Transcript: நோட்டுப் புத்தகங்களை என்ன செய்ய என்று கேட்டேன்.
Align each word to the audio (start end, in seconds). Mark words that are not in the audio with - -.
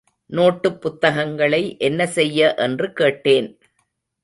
நோட்டுப் 0.29 0.81
புத்தகங்களை 0.81 1.77
என்ன 1.77 2.07
செய்ய 2.07 2.55
என்று 2.55 2.93
கேட்டேன். 2.93 3.57